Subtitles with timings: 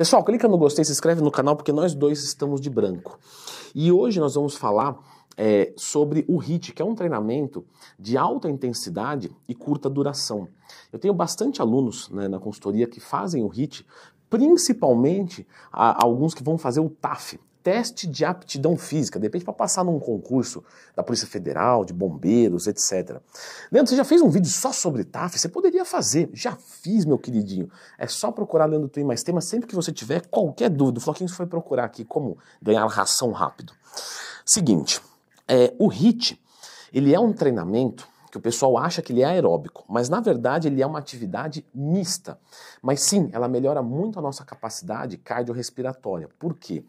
[0.00, 3.18] Pessoal, clica no gostei, se inscreve no canal porque nós dois estamos de branco.
[3.74, 4.98] E hoje nós vamos falar
[5.36, 7.66] é, sobre o HIT, que é um treinamento
[7.98, 10.48] de alta intensidade e curta duração.
[10.90, 13.86] Eu tenho bastante alunos né, na consultoria que fazem o HIT,
[14.30, 19.54] principalmente a, alguns que vão fazer o TAF, teste de aptidão física, de repente para
[19.54, 20.64] passar num concurso
[20.94, 23.20] da Polícia Federal, de bombeiros, etc.
[23.70, 25.38] Leandro, você já fez um vídeo só sobre TAF?
[25.38, 26.30] Você poderia fazer.
[26.32, 27.70] Já fiz, meu queridinho.
[27.98, 30.98] É só procurar Leandro Twin mais tema sempre que você tiver qualquer dúvida.
[30.98, 33.72] O Floquinho foi procurar aqui como ganhar ração rápido.
[34.44, 35.00] Seguinte,
[35.46, 36.40] é, o HIT,
[36.92, 40.68] ele é um treinamento que o pessoal acha que ele é aeróbico, mas na verdade
[40.68, 42.38] ele é uma atividade mista.
[42.80, 46.28] Mas sim, ela melhora muito a nossa capacidade cardiorrespiratória.
[46.38, 46.84] Por quê?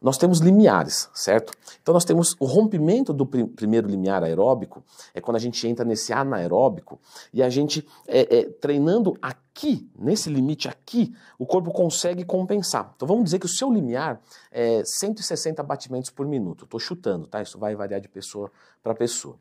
[0.00, 1.52] Nós temos limiares, certo?
[1.82, 5.84] Então nós temos o rompimento do prim primeiro limiar aeróbico, é quando a gente entra
[5.84, 6.98] nesse anaeróbico
[7.32, 12.92] e a gente é, é, treinando aqui, nesse limite aqui, o corpo consegue compensar.
[12.96, 14.18] Então vamos dizer que o seu limiar
[14.50, 16.64] é 160 batimentos por minuto.
[16.64, 17.42] Estou chutando, tá?
[17.42, 18.50] Isso vai variar de pessoa
[18.82, 19.36] para pessoa.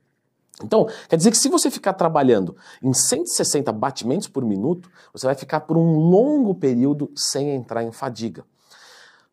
[0.64, 5.36] Então, quer dizer que se você ficar trabalhando em 160 batimentos por minuto, você vai
[5.36, 8.44] ficar por um longo período sem entrar em fadiga.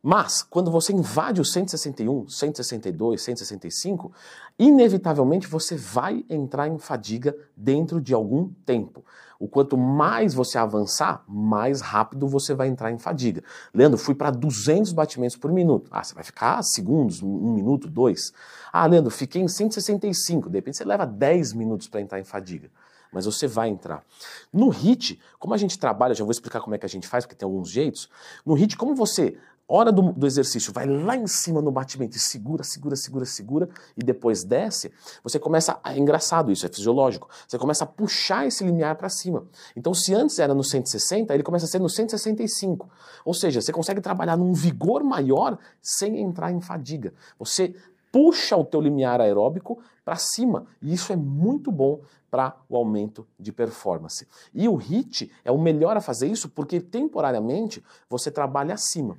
[0.09, 4.13] Mas, quando você invade o 161, 162, 165,
[4.57, 9.05] inevitavelmente você vai entrar em fadiga dentro de algum tempo.
[9.37, 13.43] O quanto mais você avançar, mais rápido você vai entrar em fadiga.
[13.75, 15.89] Leandro, fui para 200 batimentos por minuto.
[15.91, 18.33] Ah, você vai ficar segundos, um minuto, dois.
[18.73, 20.49] Ah, Leandro, fiquei em 165.
[20.49, 22.71] De repente você leva 10 minutos para entrar em fadiga
[23.13, 24.05] mas você vai entrar.
[24.53, 27.25] No HIT, como a gente trabalha, já vou explicar como é que a gente faz,
[27.25, 28.11] porque tem alguns jeitos.
[28.45, 32.21] No HIT, como você hora do, do, exercício, vai lá em cima no batimento e
[32.21, 35.79] segura, segura, segura, segura, e depois desce, você começa.
[35.83, 37.29] A, é engraçado isso, é fisiológico.
[37.47, 39.47] Você começa a puxar esse limiar para cima.
[39.75, 42.89] Então, se antes era no 160, ele começa a ser no 165.
[43.25, 47.13] Ou seja, você consegue trabalhar num vigor maior sem entrar em fadiga.
[47.39, 47.75] Você
[48.13, 52.01] puxa o teu limiar aeróbico para cima, e isso é muito bom
[52.31, 54.27] para o aumento de performance.
[54.55, 59.19] E o HIT é o melhor a fazer isso porque temporariamente você trabalha acima.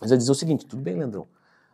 [0.00, 1.26] Mas vai dizer o seguinte: tudo bem, Leandrão,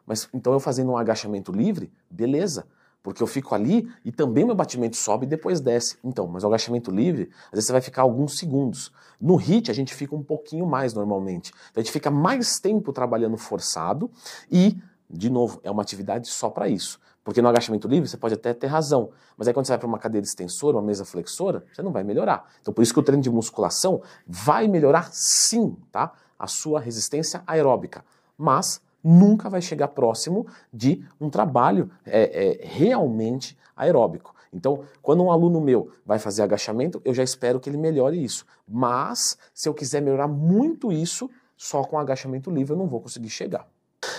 [0.07, 2.67] mas então eu fazendo um agachamento livre, beleza.
[3.03, 5.99] Porque eu fico ali e também meu batimento sobe e depois desce.
[6.03, 8.91] Então, mas o agachamento livre, às vezes você vai ficar alguns segundos.
[9.21, 11.53] No HIT, a gente fica um pouquinho mais normalmente.
[11.71, 14.11] Então, a gente fica mais tempo trabalhando forçado
[14.51, 16.99] e, de novo, é uma atividade só para isso.
[17.23, 19.89] Porque no agachamento livre você pode até ter razão, mas aí quando você vai para
[19.89, 22.51] uma cadeira extensora, uma mesa flexora, você não vai melhorar.
[22.61, 26.13] Então por isso que o treino de musculação vai melhorar sim, tá?
[26.39, 28.05] A sua resistência aeróbica
[28.37, 34.35] mas nunca vai chegar próximo de um trabalho é, é, realmente aeróbico.
[34.53, 38.47] Então, quando um aluno meu vai fazer agachamento, eu já espero que ele melhore isso.
[38.67, 43.31] Mas, se eu quiser melhorar muito isso, só com agachamento livre eu não vou conseguir
[43.31, 43.69] chegar.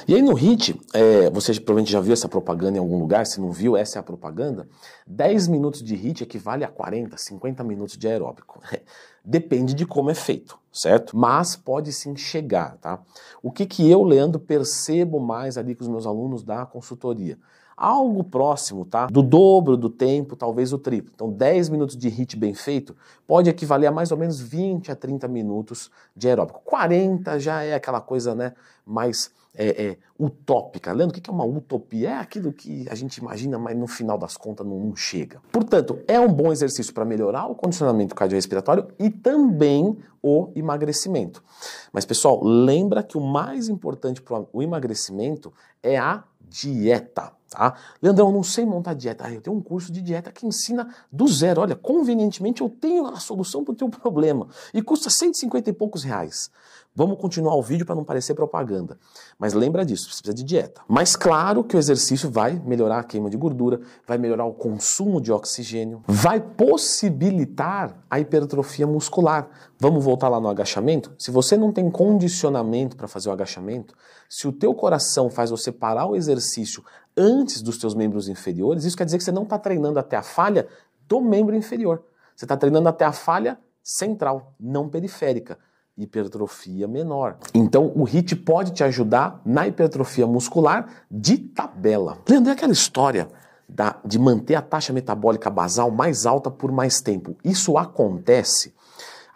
[0.08, 3.42] E aí no HIT, é, você provavelmente já viu essa propaganda em algum lugar, se
[3.42, 4.70] não viu, essa é a propaganda.
[5.08, 8.62] 10 minutos de HIT equivale a 40, 50 minutos de aeróbico.
[9.26, 11.18] Depende de como é feito, certo?
[11.18, 13.02] Mas pode sim chegar, tá?
[13.42, 17.40] O que, que eu, Leandro, percebo mais ali com os meus alunos da consultoria?
[17.76, 19.08] Algo próximo, tá?
[19.08, 21.12] Do dobro do tempo, talvez o triplo.
[21.14, 22.96] Então, 10 minutos de HIT bem feito
[23.28, 26.62] pode equivaler a mais ou menos 20 a 30 minutos de aeróbico.
[26.64, 28.54] 40 já é aquela coisa, né,
[28.86, 30.92] mais é, é, utópica.
[30.92, 32.10] Leandro, o que é uma utopia?
[32.10, 35.42] É aquilo que a gente imagina, mas no final das contas não, não chega.
[35.52, 41.44] Portanto, é um bom exercício para melhorar o condicionamento cardiorrespiratório e também o emagrecimento.
[41.92, 47.32] Mas, pessoal, lembra que o mais importante para o emagrecimento é a dieta.
[47.56, 47.74] Tá?
[48.02, 49.26] Leandrão, eu não sei montar dieta.
[49.26, 51.62] Ah, eu tenho um curso de dieta que ensina do zero.
[51.62, 54.48] Olha, convenientemente eu tenho a solução para o teu problema.
[54.74, 56.52] E custa 150 e poucos reais.
[56.98, 58.98] Vamos continuar o vídeo para não parecer propaganda.
[59.38, 60.82] Mas lembra disso, você precisa de dieta.
[60.88, 65.20] Mas claro que o exercício vai melhorar a queima de gordura, vai melhorar o consumo
[65.20, 69.50] de oxigênio, vai possibilitar a hipertrofia muscular.
[69.78, 71.14] Vamos voltar lá no agachamento?
[71.20, 73.94] Se você não tem condicionamento para fazer o agachamento,
[74.30, 76.82] se o teu coração faz você parar o exercício
[77.18, 80.24] antes dos teus membros inferiores, isso quer dizer que você não está treinando até a
[80.24, 80.68] falha
[81.08, 82.04] do membro inferior.
[82.36, 85.58] Você está treinando até a falha central, não periférica
[85.98, 87.38] hipertrofia menor.
[87.54, 92.18] Então, o HIT pode te ajudar na hipertrofia muscular de tabela.
[92.28, 93.30] Lembra aquela história
[93.68, 97.38] da, de manter a taxa metabólica basal mais alta por mais tempo?
[97.44, 98.74] Isso acontece.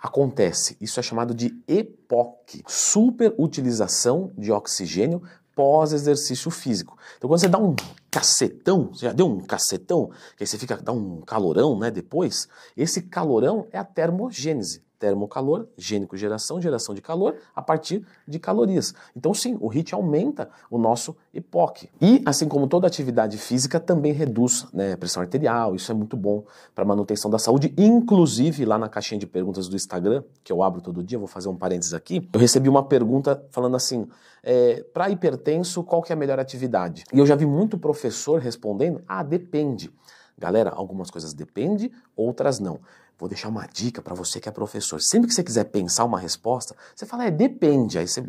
[0.02, 0.78] Acontece.
[0.80, 5.22] Isso é chamado de EPOC, superutilização de oxigênio
[5.60, 6.98] pós-exercício físico.
[7.18, 7.76] Então, quando você dá um
[8.10, 12.48] cacetão, você já deu um cacetão, que aí você fica dá um calorão, né, depois,
[12.78, 14.82] esse calorão é a termogênese.
[15.00, 18.94] Termocalor, gênico geração, geração de calor a partir de calorias.
[19.16, 21.90] Então sim, o HIIT aumenta o nosso EPOC.
[22.02, 26.18] E assim como toda atividade física também reduz né, a pressão arterial, isso é muito
[26.18, 26.44] bom
[26.76, 30.82] para manutenção da saúde, inclusive lá na caixinha de perguntas do Instagram, que eu abro
[30.82, 34.08] todo dia, vou fazer um parênteses aqui, eu recebi uma pergunta falando assim,
[34.44, 37.04] é, para hipertenso, qual que é a melhor atividade?
[37.14, 39.92] E eu já vi muito professor respondendo, ah, depende.
[40.38, 42.80] Galera, algumas coisas depende, outras não.
[43.20, 45.02] Vou deixar uma dica para você que é professor.
[45.02, 47.98] Sempre que você quiser pensar uma resposta, você fala, é, depende.
[47.98, 48.24] Aí você.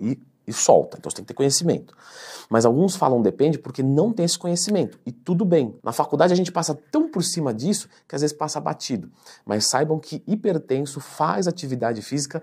[0.00, 0.96] E, e solta.
[0.98, 1.96] Então você tem que ter conhecimento.
[2.48, 4.98] Mas alguns falam depende porque não tem esse conhecimento.
[5.04, 5.74] E tudo bem.
[5.82, 9.10] Na faculdade a gente passa tão por cima disso que às vezes passa batido.
[9.44, 12.42] Mas saibam que hipertenso faz atividade física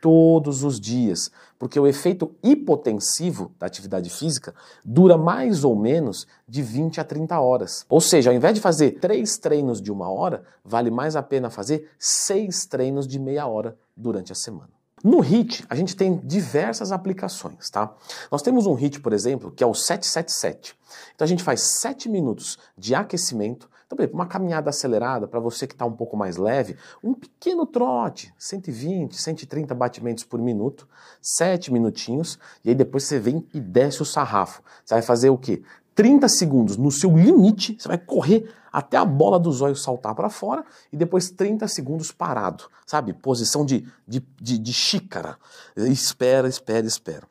[0.00, 4.54] todos os dias, porque o efeito hipotensivo da atividade física
[4.84, 7.84] dura mais ou menos de 20 a 30 horas.
[7.88, 11.50] Ou seja, ao invés de fazer três treinos de uma hora, vale mais a pena
[11.50, 14.70] fazer seis treinos de meia hora durante a semana.
[15.02, 17.94] No HIT, a gente tem diversas aplicações, tá?
[18.32, 20.76] Nós temos um HIT, por exemplo, que é o 777.
[21.14, 25.40] Então a gente faz 7 minutos de aquecimento, então, por exemplo, uma caminhada acelerada, para
[25.40, 30.86] você que está um pouco mais leve, um pequeno trote, 120, 130 batimentos por minuto,
[31.22, 34.62] 7 minutinhos, e aí depois você vem e desce o sarrafo.
[34.84, 35.62] Você vai fazer o quê?
[35.94, 40.28] 30 segundos no seu limite, você vai correr até a bola dos olhos saltar para
[40.28, 43.14] fora e depois 30 segundos parado, sabe?
[43.14, 45.38] Posição de, de, de, de xícara.
[45.74, 47.26] Espera, espera, espera.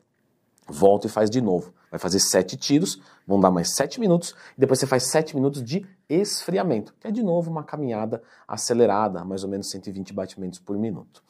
[0.66, 1.72] Volta e faz de novo.
[1.88, 5.62] Vai fazer sete tiros, vão dar mais sete minutos, e depois você faz sete minutos
[5.62, 10.78] de esfriamento, que é de novo uma caminhada acelerada, mais ou menos 120 batimentos por
[10.78, 11.22] minuto.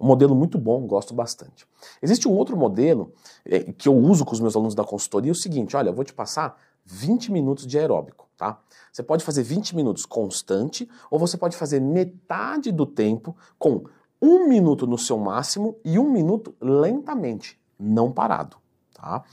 [0.00, 1.66] Um modelo muito bom, gosto bastante.
[2.00, 3.12] Existe um outro modelo
[3.44, 5.94] é, que eu uso com os meus alunos da consultoria, é o seguinte, olha, eu
[5.94, 8.60] vou te passar 20 minutos de aeróbico, tá?
[8.92, 13.84] Você pode fazer 20 minutos constante, ou você pode fazer metade do tempo com
[14.20, 18.61] um minuto no seu máximo e um minuto lentamente, não parado.
[19.02, 19.24] Tá?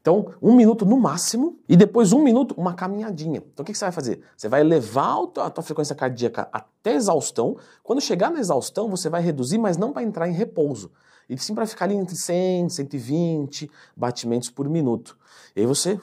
[0.00, 3.42] Então, um minuto no máximo e depois um minuto uma caminhadinha.
[3.52, 4.22] Então, o que, que você vai fazer?
[4.36, 7.56] Você vai elevar a tua frequência cardíaca até exaustão.
[7.82, 10.92] Quando chegar na exaustão, você vai reduzir, mas não para entrar em repouso.
[11.28, 15.18] E sim para ficar ali entre 100, 120 batimentos por minuto.
[15.56, 15.98] E aí você,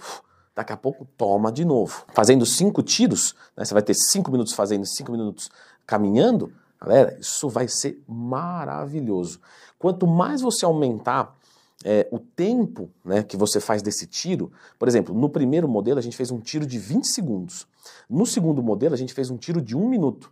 [0.53, 2.03] daqui a pouco, toma de novo.
[2.13, 5.49] Fazendo cinco tiros, né, você vai ter cinco minutos fazendo, cinco minutos
[5.87, 6.51] caminhando.
[6.77, 9.39] Galera, isso vai ser maravilhoso.
[9.79, 11.37] Quanto mais você aumentar
[11.83, 16.01] é, o tempo né, que você faz desse tiro, por exemplo, no primeiro modelo a
[16.01, 17.67] gente fez um tiro de 20 segundos.
[18.09, 20.31] No segundo modelo a gente fez um tiro de um minuto.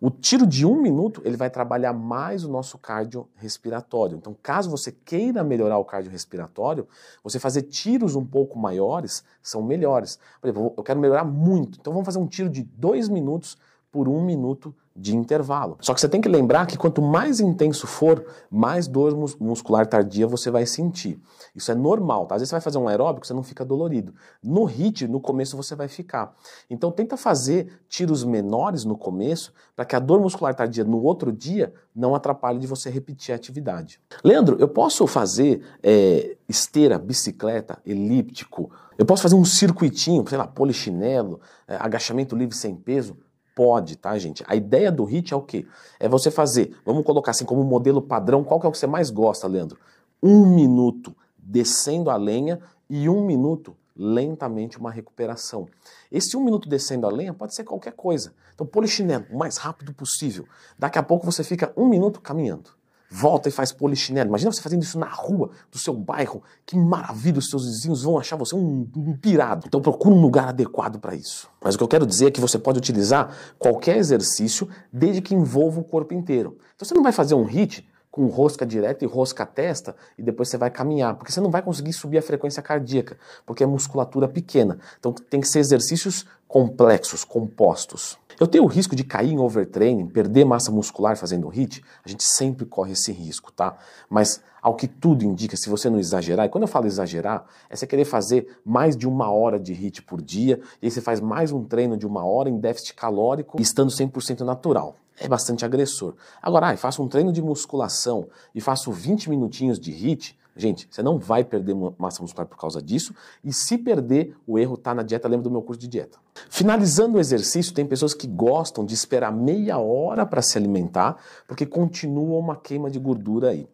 [0.00, 4.16] O tiro de um minuto ele vai trabalhar mais o nosso cardiorrespiratório.
[4.16, 6.86] Então, caso você queira melhorar o cardiorrespiratório,
[7.22, 10.18] você fazer tiros um pouco maiores são melhores.
[10.40, 13.58] Por exemplo, eu quero melhorar muito, então vamos fazer um tiro de dois minutos
[13.90, 15.78] por um minuto de intervalo.
[15.80, 20.26] Só que você tem que lembrar que quanto mais intenso for, mais dor muscular tardia
[20.26, 21.20] você vai sentir.
[21.54, 22.34] Isso é normal, tá?
[22.34, 24.12] Às vezes você vai fazer um aeróbico, você não fica dolorido.
[24.42, 26.34] No HIIT, no começo você vai ficar.
[26.68, 31.30] Então tenta fazer tiros menores no começo, para que a dor muscular tardia no outro
[31.30, 34.00] dia não atrapalhe de você repetir a atividade.
[34.24, 40.46] Leandro, eu posso fazer é, esteira, bicicleta, elíptico, eu posso fazer um circuitinho, sei lá,
[40.46, 43.16] polichinelo, é, agachamento livre sem peso?
[43.58, 44.44] Pode, tá, gente?
[44.46, 45.66] A ideia do HIT é o quê?
[45.98, 48.86] É você fazer, vamos colocar assim como modelo padrão, qual que é o que você
[48.86, 49.80] mais gosta, Leandro?
[50.22, 55.66] Um minuto descendo a lenha e um minuto lentamente uma recuperação.
[56.08, 58.32] Esse um minuto descendo a lenha pode ser qualquer coisa.
[58.54, 60.46] Então, polichinelo, o mais rápido possível.
[60.78, 62.77] Daqui a pouco você fica um minuto caminhando
[63.10, 64.28] volta e faz polichinelo.
[64.28, 66.42] Imagina você fazendo isso na rua do seu bairro.
[66.66, 69.64] Que maravilha, os seus vizinhos vão achar você um, um pirado.
[69.66, 71.48] Então procura um lugar adequado para isso.
[71.62, 75.34] Mas o que eu quero dizer é que você pode utilizar qualquer exercício desde que
[75.34, 76.58] envolva o corpo inteiro.
[76.74, 80.48] Então você não vai fazer um hit com rosca direta e rosca testa e depois
[80.48, 84.26] você vai caminhar, porque você não vai conseguir subir a frequência cardíaca, porque é musculatura
[84.26, 84.78] pequena.
[84.98, 88.18] Então tem que ser exercícios complexos, compostos.
[88.40, 91.84] Eu tenho o risco de cair em overtraining, perder massa muscular fazendo HIIT?
[92.04, 93.76] A gente sempre corre esse risco, tá?
[94.08, 97.76] Mas ao que tudo indica, se você não exagerar, e quando eu falo exagerar, é
[97.76, 101.20] você querer fazer mais de uma hora de HIIT por dia, e aí você faz
[101.20, 104.96] mais um treino de uma hora em déficit calórico, estando 100% natural.
[105.20, 106.14] É bastante agressor.
[106.40, 111.04] Agora, ah, faço um treino de musculação e faço 20 minutinhos de HIIT, Gente, você
[111.04, 115.04] não vai perder massa muscular por causa disso, e se perder, o erro está na
[115.04, 115.28] dieta.
[115.28, 116.18] Lembra do meu curso de dieta.
[116.50, 121.64] Finalizando o exercício, tem pessoas que gostam de esperar meia hora para se alimentar, porque
[121.64, 123.68] continua uma queima de gordura aí.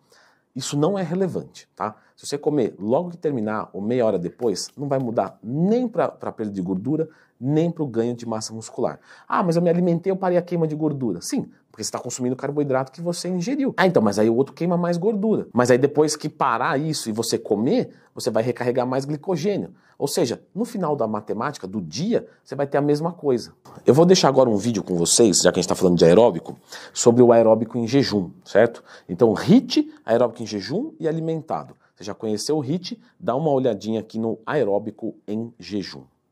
[0.54, 1.96] Isso não é relevante, tá?
[2.14, 6.04] Se você comer logo que terminar ou meia hora depois, não vai mudar nem para
[6.04, 7.08] a perda de gordura,
[7.40, 9.00] nem para o ganho de massa muscular.
[9.26, 11.20] Ah, mas eu me alimentei, eu parei a queima de gordura.
[11.20, 13.74] Sim, Porque você está consumindo carboidrato que você ingeriu.
[13.76, 15.48] Ah, então, mas aí o outro queima mais gordura.
[15.52, 19.74] Mas aí depois que parar isso e você comer, você vai recarregar mais glicogênio.
[19.98, 23.54] Ou seja, no final da matemática, do dia, você vai ter a mesma coisa.
[23.84, 26.04] Eu vou deixar agora um vídeo com vocês, já que a gente está falando de
[26.04, 26.56] aeróbico,
[26.92, 28.84] sobre o aeróbico em jejum, certo?
[29.08, 31.74] Então, HIT, aeróbico em jejum e alimentado.
[31.96, 33.00] Você já conheceu o HIT?
[33.18, 36.02] Dá uma olhadinha aqui no aeróbico em jejum.